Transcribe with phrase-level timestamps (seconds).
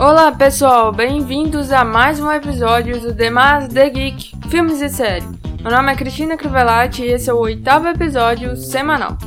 [0.00, 5.28] Olá pessoal, bem-vindos a mais um episódio do Demas The Geek Filmes e Séries.
[5.60, 9.18] Meu nome é Cristina Crivellati e esse é o oitavo episódio semanal.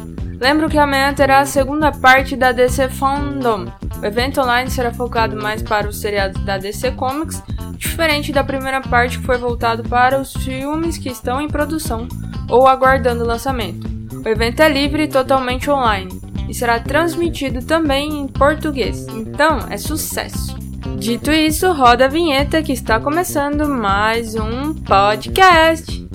[0.41, 3.67] Lembro que amanhã terá a segunda parte da DC Fandom.
[4.01, 7.43] O evento online será focado mais para os seriados da DC Comics,
[7.77, 12.07] diferente da primeira parte que foi voltado para os filmes que estão em produção
[12.49, 13.87] ou aguardando lançamento.
[14.25, 16.09] O evento é livre e totalmente online
[16.49, 20.62] e será transmitido também em português, então é sucesso!
[20.85, 26.05] Dito isso, roda a vinheta que está começando mais um podcast.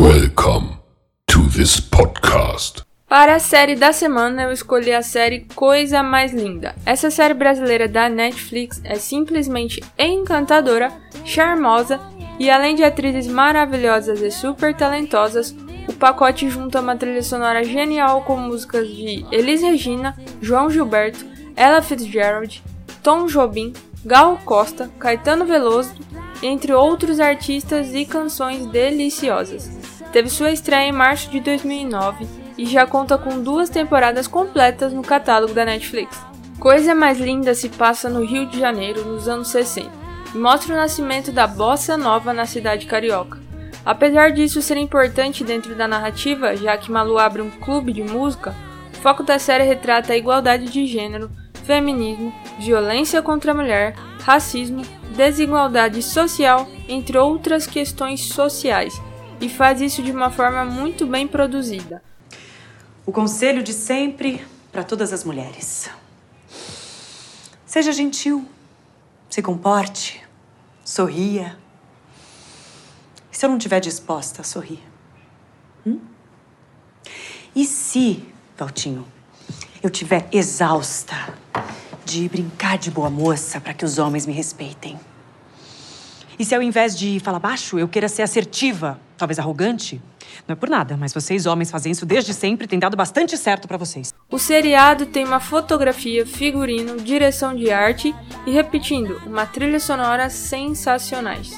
[0.00, 0.78] Welcome
[1.26, 2.82] to this podcast.
[3.08, 6.76] Para a série da semana, eu escolhi a série Coisa Mais Linda.
[6.86, 10.92] Essa série brasileira da Netflix é simplesmente encantadora,
[11.24, 12.00] charmosa
[12.38, 15.54] e além de atrizes maravilhosas e super talentosas,
[15.88, 21.26] o pacote junta uma trilha sonora genial com músicas de Elis Regina, João Gilberto,
[21.56, 22.62] Ella Fitzgerald,
[23.02, 23.72] Tom Jobim,
[24.08, 25.94] Gal Costa, Caetano Veloso,
[26.42, 29.68] entre outros artistas e canções deliciosas.
[30.10, 35.02] Teve sua estreia em março de 2009 e já conta com duas temporadas completas no
[35.02, 36.18] catálogo da Netflix.
[36.58, 39.90] Coisa Mais Linda se passa no Rio de Janeiro nos anos 60
[40.34, 43.38] e mostra o nascimento da bossa nova na cidade carioca.
[43.84, 48.54] Apesar disso ser importante dentro da narrativa, já que Malu abre um clube de música,
[48.94, 51.30] o foco da série retrata a igualdade de gênero
[51.68, 54.82] feminismo, violência contra a mulher, racismo,
[55.16, 59.00] desigualdade social, entre outras questões sociais,
[59.40, 62.02] e faz isso de uma forma muito bem produzida.
[63.06, 65.88] O conselho de sempre para todas as mulheres:
[67.64, 68.46] seja gentil,
[69.30, 70.22] se comporte,
[70.84, 71.56] sorria.
[73.32, 74.82] E se eu não estiver disposta a sorrir?
[75.86, 76.00] Hum?
[77.54, 78.24] E se,
[78.56, 79.06] Valtinho,
[79.82, 81.14] eu estiver exausta
[82.08, 84.98] de brincar de boa moça para que os homens me respeitem.
[86.38, 90.00] E se ao invés de falar baixo, eu queira ser assertiva, talvez arrogante?
[90.46, 93.36] Não é por nada, mas vocês homens fazem isso desde sempre e tem dado bastante
[93.36, 94.14] certo para vocês.
[94.30, 98.14] O seriado tem uma fotografia, figurino, direção de arte
[98.46, 101.54] e, repetindo, uma trilha sonora sensacionais.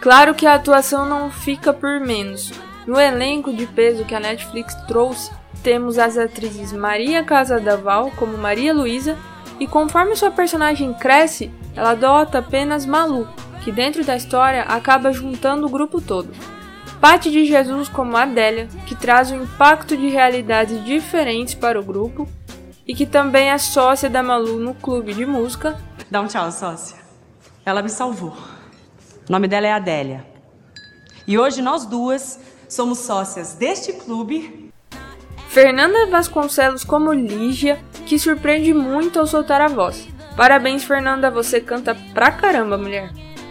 [0.00, 2.52] Claro que a atuação não fica por menos.
[2.86, 8.72] No elenco de peso que a Netflix trouxe, temos as atrizes Maria Casadaval como Maria
[8.72, 9.16] Luísa
[9.58, 13.28] e conforme sua personagem cresce, ela adota apenas Malu,
[13.62, 16.32] que dentro da história acaba juntando o grupo todo.
[17.00, 22.28] Patti de Jesus como Adélia, que traz um impacto de realidades diferentes para o grupo
[22.86, 25.78] e que também é sócia da Malu no clube de música.
[26.10, 26.96] Dá um tchau, sócia.
[27.64, 28.36] Ela me salvou.
[29.28, 30.26] O nome dela é Adélia.
[31.26, 34.67] E hoje nós duas somos sócias deste clube
[35.60, 40.06] Fernanda Vasconcelos como Lígia, que surpreende muito ao soltar a voz.
[40.36, 43.10] Parabéns, Fernanda, você canta pra caramba, mulher.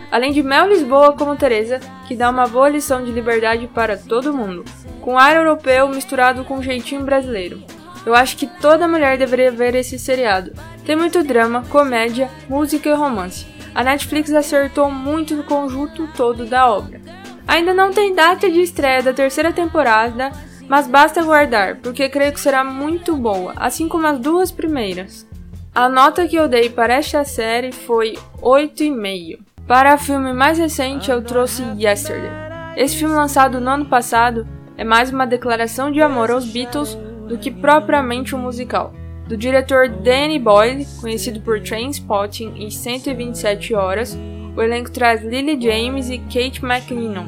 [0.09, 4.33] Além de Mel Lisboa como Teresa, que dá uma boa lição de liberdade para todo
[4.33, 4.63] mundo,
[5.01, 7.61] com ar europeu misturado com jeitinho brasileiro.
[8.05, 10.53] Eu acho que toda mulher deveria ver esse seriado.
[10.85, 13.45] Tem muito drama, comédia, música e romance.
[13.75, 17.01] A Netflix acertou muito no conjunto todo da obra.
[17.45, 20.31] Ainda não tem data de estreia da terceira temporada,
[20.67, 25.27] mas basta aguardar, porque creio que será muito boa, assim como as duas primeiras.
[25.73, 29.39] A nota que eu dei para esta série foi 8,5.
[29.67, 32.31] Para o filme mais recente, eu trouxe Yesterday.
[32.75, 34.47] Esse filme lançado no ano passado
[34.77, 36.95] é mais uma declaração de amor aos Beatles
[37.27, 38.93] do que propriamente um musical.
[39.27, 44.17] Do diretor Danny Boyle, conhecido por Trainspotting e 127 Horas,
[44.55, 47.25] o elenco traz Lily James e Kate McKinnon,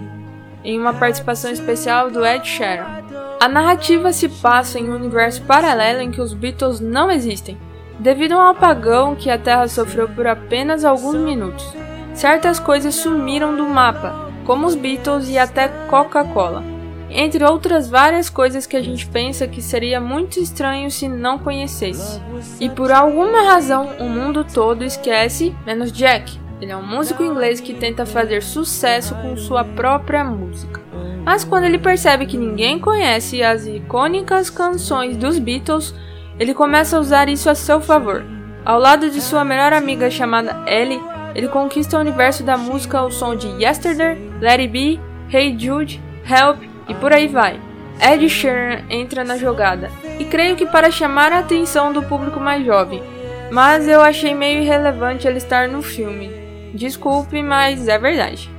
[0.63, 3.08] em uma participação especial do Ed Sheeran.
[3.39, 7.57] A narrativa se passa em um universo paralelo em que os Beatles não existem,
[7.97, 11.73] devido a um apagão que a Terra sofreu por apenas alguns minutos.
[12.13, 16.61] Certas coisas sumiram do mapa, como os Beatles e até Coca-Cola,
[17.09, 22.21] entre outras várias coisas que a gente pensa que seria muito estranho se não conhecesse.
[22.59, 26.37] E por alguma razão, o mundo todo esquece, menos Jack.
[26.59, 30.88] Ele é um músico inglês que tenta fazer sucesso com sua própria música.
[31.29, 35.93] Mas quando ele percebe que ninguém conhece as icônicas canções dos Beatles,
[36.39, 38.25] ele começa a usar isso a seu favor.
[38.65, 40.99] Ao lado de sua melhor amiga chamada Ellie,
[41.35, 44.99] ele conquista o universo da música ao som de Yesterday, Let It Be,
[45.31, 47.59] Hey Jude, Help e por aí vai.
[48.01, 52.65] Ed Sheeran entra na jogada, e creio que para chamar a atenção do público mais
[52.65, 53.03] jovem,
[53.51, 56.31] mas eu achei meio irrelevante ele estar no filme.
[56.73, 58.49] Desculpe, mas é verdade.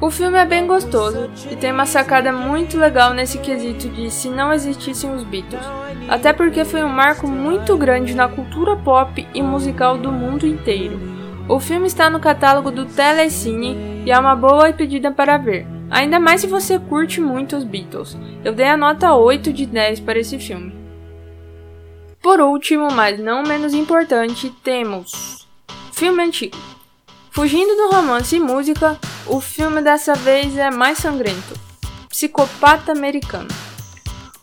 [0.00, 4.28] O filme é bem gostoso e tem uma sacada muito legal nesse quesito de se
[4.28, 5.64] não existissem os Beatles,
[6.08, 11.00] até porque foi um marco muito grande na cultura pop e musical do mundo inteiro.
[11.48, 16.20] O filme está no catálogo do Telecine e é uma boa pedida para ver, ainda
[16.20, 18.16] mais se você curte muito os Beatles.
[18.44, 20.72] Eu dei a nota 8 de 10 para esse filme.
[22.22, 25.48] Por último, mas não menos importante, temos
[25.92, 26.56] filme antigo.
[27.32, 28.96] Fugindo do romance e música,
[29.28, 31.54] o filme dessa vez é mais sangrento.
[32.08, 33.48] Psicopata Americano.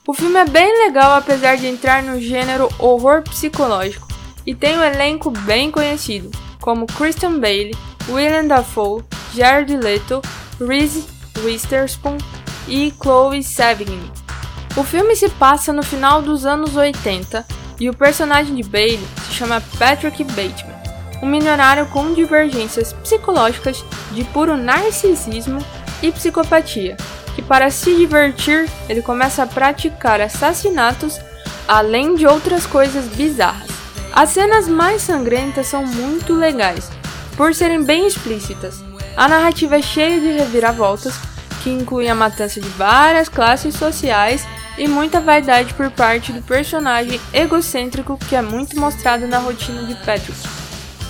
[0.07, 4.07] O filme é bem legal apesar de entrar no gênero horror psicológico
[4.45, 6.29] e tem um elenco bem conhecido,
[6.61, 7.75] como Christian Bale,
[8.07, 9.03] Willem Dafoe,
[9.33, 10.21] Jared Leto,
[10.59, 11.03] Reese
[11.43, 12.17] Witherspoon
[12.67, 14.11] e Chloe Sevigny.
[14.77, 17.45] O filme se passa no final dos anos 80
[17.79, 20.75] e o personagem de Bale se chama Patrick Bateman
[21.21, 25.59] um milionário com divergências psicológicas de puro narcisismo
[26.01, 26.97] e psicopatia,
[27.35, 31.19] que para se divertir ele começa a praticar assassinatos
[31.67, 33.69] além de outras coisas bizarras.
[34.13, 36.89] As cenas mais sangrentas são muito legais,
[37.35, 38.83] por serem bem explícitas.
[39.17, 41.15] A narrativa é cheia de reviravoltas,
[41.63, 44.45] que incluem a matança de várias classes sociais
[44.77, 49.95] e muita vaidade por parte do personagem egocêntrico que é muito mostrado na rotina de
[50.06, 50.54] Patrick.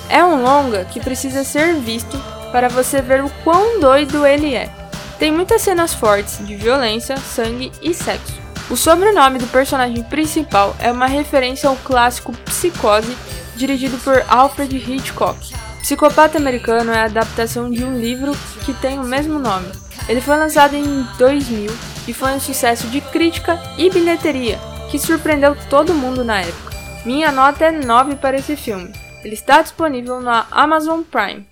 [0.10, 2.18] É um longa que precisa ser visto
[2.52, 4.70] para você ver o quão doido ele é.
[5.18, 8.34] Tem muitas cenas fortes de violência, sangue e sexo.
[8.70, 13.16] O sobrenome do personagem principal é uma referência ao clássico Psicose,
[13.56, 15.54] dirigido por Alfred Hitchcock.
[15.82, 18.36] Psicopata Americano é a adaptação de um livro
[18.66, 19.72] que tem o mesmo nome.
[20.10, 21.72] Ele foi lançado em 2000
[22.08, 24.60] e foi um sucesso de crítica e bilheteria,
[24.90, 26.76] que surpreendeu todo mundo na época.
[27.06, 29.05] Minha nota é 9 para esse filme.
[29.26, 31.48] Ele está disponível na Amazon Prime.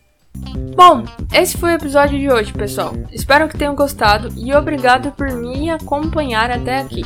[0.75, 1.03] Bom,
[1.33, 2.93] esse foi o episódio de hoje, pessoal.
[3.11, 7.03] Espero que tenham gostado e obrigado por me acompanhar até aqui.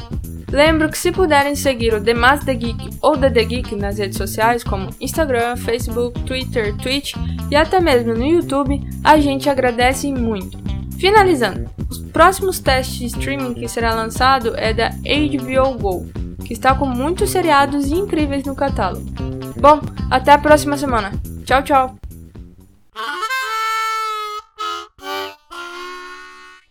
[0.51, 3.97] Lembro que se puderem seguir o The Mas The Geek ou The The Geek nas
[3.97, 7.13] redes sociais como Instagram, Facebook, Twitter, Twitch
[7.49, 10.57] e até mesmo no YouTube, a gente agradece muito.
[10.97, 16.05] Finalizando, os próximos testes de streaming que será lançado é da HBO Go,
[16.43, 19.36] que está com muitos seriados incríveis no catálogo.
[19.59, 21.11] Bom, até a próxima semana.
[21.45, 21.97] Tchau, tchau.